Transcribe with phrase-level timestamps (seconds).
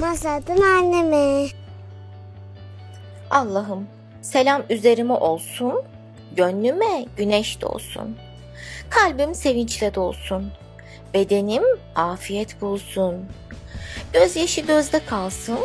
[0.00, 1.48] Masaldan anneme.
[3.30, 3.88] Allah'ım
[4.22, 5.82] selam üzerime olsun,
[6.36, 8.16] gönlüme güneş doğsun.
[8.90, 10.52] Kalbim sevinçle dolsun,
[11.14, 11.62] bedenim
[11.94, 13.26] afiyet bulsun.
[14.12, 15.58] Gözyaşı gözde kalsın,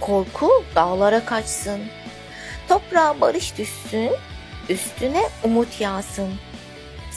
[0.00, 1.80] korku dağlara kaçsın.
[2.68, 4.10] Toprağa barış düşsün,
[4.68, 6.30] üstüne umut yağsın.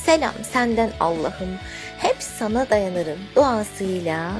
[0.05, 1.49] Selam senden Allah'ım,
[1.97, 4.31] hep sana dayanırım duasıyla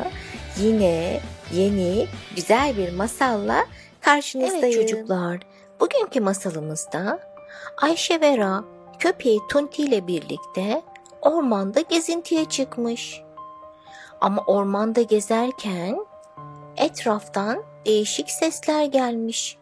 [0.57, 1.19] yine
[1.53, 3.65] yeni güzel bir masalla
[4.01, 4.65] karşınızdayım.
[4.65, 5.39] Evet çocuklar,
[5.79, 7.19] bugünkü masalımızda
[7.81, 8.63] Ayşe Vera
[8.99, 10.81] köpeği Tunti ile birlikte
[11.21, 13.21] ormanda gezintiye çıkmış.
[14.21, 15.97] Ama ormanda gezerken
[16.77, 19.57] etraftan değişik sesler gelmiş.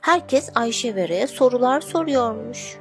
[0.00, 2.78] Herkes Ayşe Vera'ya sorular soruyormuş.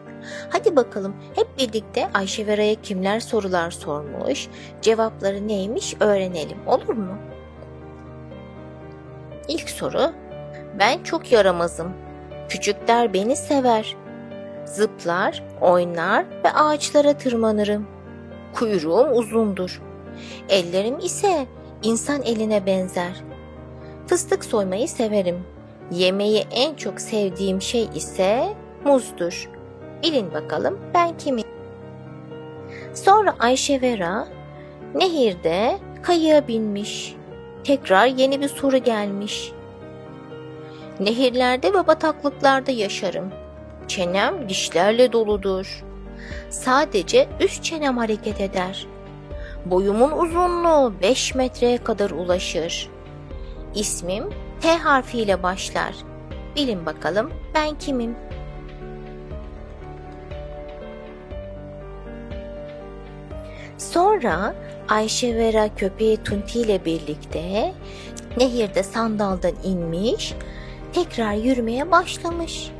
[0.49, 4.47] Hadi bakalım hep birlikte Ayşe Vera'ya kimler sorular sormuş,
[4.81, 7.17] cevapları neymiş öğrenelim olur mu?
[9.49, 10.11] İlk soru,
[10.79, 11.93] ben çok yaramazım.
[12.49, 13.95] Küçükler beni sever.
[14.65, 17.87] Zıplar, oynar ve ağaçlara tırmanırım.
[18.53, 19.81] Kuyruğum uzundur.
[20.49, 21.45] Ellerim ise
[21.83, 23.23] insan eline benzer.
[24.07, 25.43] Fıstık soymayı severim.
[25.91, 28.53] Yemeği en çok sevdiğim şey ise
[28.85, 29.49] muzdur.
[30.03, 31.47] Bilin bakalım ben kimim?
[32.93, 34.27] Sonra Ayşe Vera
[34.95, 37.18] nehirde kayığa binmiş.
[37.63, 39.51] Tekrar yeni bir soru gelmiş.
[40.99, 43.31] Nehirlerde ve bataklıklarda yaşarım.
[43.87, 45.83] Çenem dişlerle doludur.
[46.49, 48.87] Sadece üst çenem hareket eder.
[49.65, 52.89] Boyumun uzunluğu 5 metreye kadar ulaşır.
[53.75, 54.29] İsmim
[54.61, 55.95] T harfiyle başlar.
[56.55, 58.15] Bilin bakalım ben kimim?
[63.77, 64.55] Sonra
[64.89, 67.73] Ayşe Vera köpeği Tunti ile birlikte
[68.37, 70.33] nehirde sandaldan inmiş,
[70.93, 72.71] tekrar yürümeye başlamış.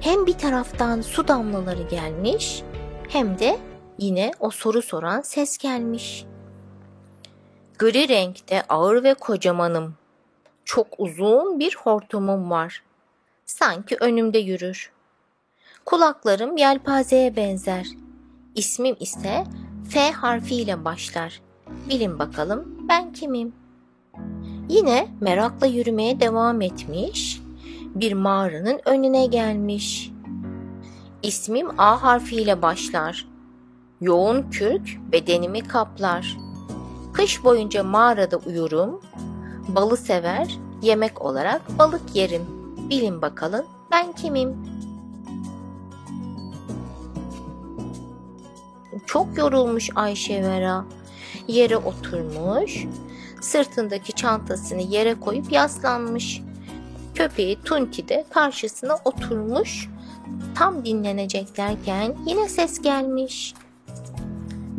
[0.00, 2.62] Hem bir taraftan su damlaları gelmiş,
[3.08, 3.58] hem de
[3.98, 6.24] yine o soru soran ses gelmiş.
[7.78, 9.94] Gri renkte ağır ve kocamanım.
[10.64, 12.82] Çok uzun bir hortumum var.
[13.46, 14.92] Sanki önümde yürür.
[15.84, 17.86] Kulaklarım yelpazeye benzer.
[18.54, 19.44] İsmim ise
[19.88, 21.42] F harfiyle başlar.
[21.88, 23.52] Bilin bakalım ben kimim?
[24.68, 27.40] Yine merakla yürümeye devam etmiş,
[27.94, 30.12] bir mağaranın önüne gelmiş.
[31.22, 33.26] İsmim A harfiyle başlar.
[34.00, 36.36] Yoğun kürk bedenimi kaplar.
[37.12, 39.00] Kış boyunca mağarada uyurum.
[39.68, 42.42] Balı sever, yemek olarak balık yerim.
[42.90, 44.71] Bilin bakalım ben kimim?
[49.06, 50.84] Çok yorulmuş Ayşe Vera.
[51.48, 52.86] Yere oturmuş,
[53.40, 56.42] sırtındaki çantasını yere koyup yaslanmış.
[57.14, 59.88] Köpeği Tunti de karşısına oturmuş.
[60.54, 63.54] Tam dinleneceklerken yine ses gelmiş.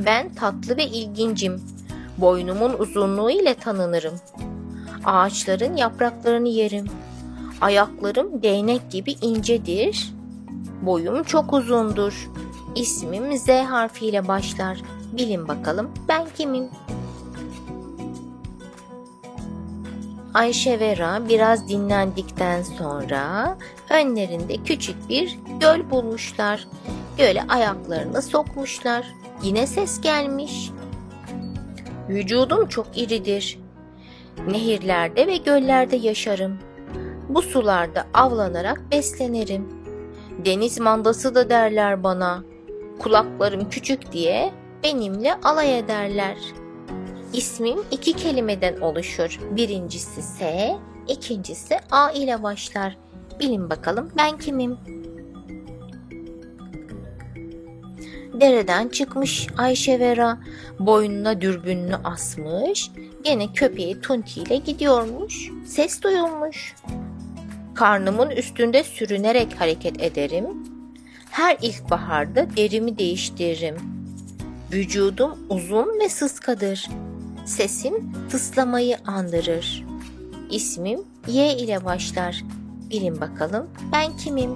[0.06, 1.62] Ben tatlı ve ilgincim.
[2.18, 4.14] Boynumun uzunluğu ile tanınırım.
[5.06, 6.86] Ağaçların yapraklarını yerim.
[7.62, 10.14] Ayaklarım değnek gibi incedir.
[10.82, 12.30] Boyum çok uzundur.
[12.76, 14.82] İsmim Z harfiyle başlar.
[15.12, 16.70] Bilin bakalım ben kimim?
[20.34, 23.58] Ayşe Vera biraz dinlendikten sonra
[23.90, 26.68] önlerinde küçük bir göl bulmuşlar.
[27.18, 29.08] Göle ayaklarını sokmuşlar.
[29.44, 30.72] Yine ses gelmiş.
[32.10, 33.60] Vücudum çok iridir.
[34.48, 36.60] Nehirlerde ve göllerde yaşarım.
[37.30, 39.68] Bu sularda avlanarak beslenirim.
[40.46, 42.44] Deniz mandası da derler bana.
[43.04, 44.54] Kulaklarım küçük diye
[44.84, 46.38] benimle alay ederler.
[47.34, 49.40] İsmim iki kelimeden oluşur.
[49.52, 50.76] Birincisi S,
[51.08, 52.98] ikincisi A ile başlar.
[53.40, 54.78] Bilin bakalım ben kimim?
[58.42, 60.40] Dereden çıkmış Ayşe Vera,
[60.80, 62.92] boynuna dürbününü asmış,
[63.24, 65.50] gene köpeği Tunti ile gidiyormuş.
[65.66, 66.76] Ses duyulmuş.
[67.76, 70.73] Karnımın üstünde sürünerek hareket ederim.
[71.34, 73.76] Her ilkbaharda derimi değiştiririm.
[74.74, 76.90] Vücudum uzun ve sıskadır.
[77.46, 79.86] Sesim tıslamayı andırır.
[80.50, 82.44] İsmim Y ile başlar.
[82.90, 84.56] Bilin bakalım ben kimim?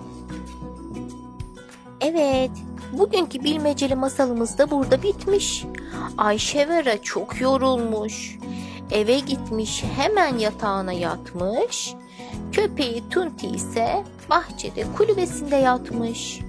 [2.01, 2.51] Evet,
[2.93, 5.65] bugünkü bilmeceli masalımız da burada bitmiş.
[6.17, 8.37] Ayşe Vera çok yorulmuş.
[8.91, 11.93] Eve gitmiş hemen yatağına yatmış.
[12.51, 16.46] Köpeği Tunti ise bahçede kulübesinde yatmış.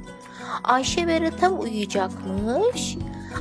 [0.64, 2.96] Ayşe Vera tam uyuyacakmış.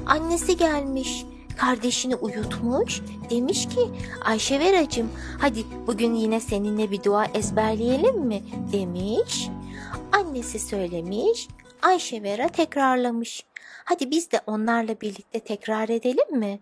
[0.05, 1.25] Annesi gelmiş.
[1.57, 3.01] kardeşini uyutmuş.
[3.29, 3.89] Demiş ki
[4.25, 8.43] Ayşe Veracığım hadi bugün yine seninle bir dua ezberleyelim mi
[8.73, 9.49] demiş.
[10.11, 11.47] Annesi söylemiş.
[11.81, 13.45] Ayşe Vera tekrarlamış.
[13.85, 16.59] Hadi biz de onlarla birlikte tekrar edelim mi?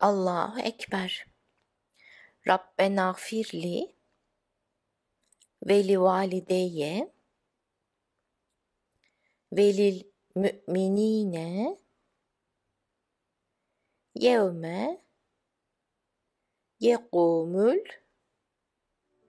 [0.00, 1.26] Allahu Ekber.
[2.48, 3.92] Rabbena firli
[5.66, 7.15] ve li valideyye
[9.52, 10.02] velil
[10.36, 11.76] müminine
[14.14, 15.00] yevme
[16.80, 17.78] yekumul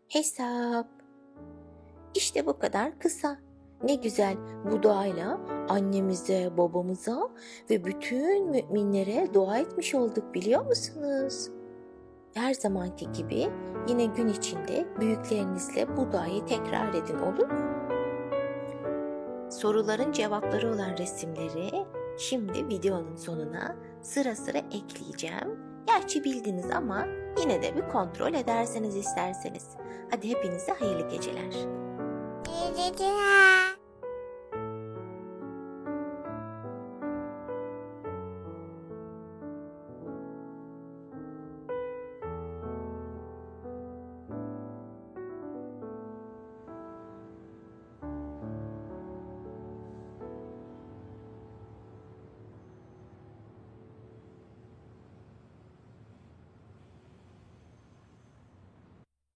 [0.07, 0.87] hesap.
[2.15, 3.39] İşte bu kadar kısa.
[3.83, 4.37] Ne güzel
[4.71, 7.29] bu duayla annemize, babamıza
[7.69, 11.49] ve bütün müminlere dua etmiş olduk biliyor musunuz?
[12.33, 13.49] Her zamanki gibi
[13.87, 17.96] yine gün içinde büyüklerinizle bu duayı tekrar edin olur mu?
[19.49, 21.85] Soruların cevapları olan resimleri
[22.17, 25.59] şimdi videonun sonuna sıra sıra ekleyeceğim.
[25.87, 27.05] Gerçi bildiniz ama
[27.41, 29.67] yine de bir kontrol ederseniz isterseniz.
[30.11, 31.53] Hadi hepinize hayırlı geceler.
[32.47, 33.76] İyi geceler.